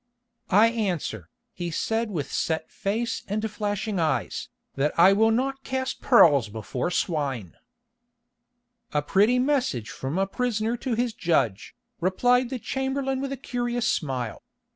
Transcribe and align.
"I 0.49 0.69
answer," 0.69 1.29
he 1.53 1.69
said 1.69 2.09
with 2.09 2.33
set 2.33 2.71
face 2.71 3.21
and 3.27 3.51
flashing 3.51 3.99
eyes, 3.99 4.49
"that 4.73 4.97
I 4.97 5.13
will 5.13 5.29
not 5.29 5.63
cast 5.63 6.01
pearls 6.01 6.49
before 6.49 6.89
swine." 6.89 7.53
"A 8.93 9.03
pretty 9.03 9.37
message 9.37 9.91
from 9.91 10.17
a 10.17 10.25
prisoner 10.25 10.75
to 10.75 10.95
his 10.95 11.13
judge," 11.13 11.75
replied 11.99 12.49
the 12.49 12.57
chamberlain 12.57 13.21
with 13.21 13.31
a 13.31 13.37
curious 13.37 13.87
smile. 13.87 14.41